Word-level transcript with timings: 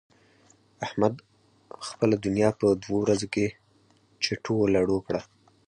احمد 0.85 1.13
خپله 1.87 2.15
دونيا 2.25 2.49
په 2.59 2.67
دوو 2.83 2.97
ورځو 3.03 3.27
کې 3.33 3.45
چټو 4.23 4.53
و 4.59 4.71
لړو 4.75 4.97
کړه. 5.07 5.21